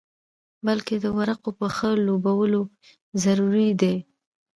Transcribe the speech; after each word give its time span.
بلکې 0.65 0.95
د 1.03 1.05
ورقو 1.17 1.51
ښه 1.75 1.89
لوبول 2.05 2.53
ضروري 3.23 3.69
دي. 3.81 3.95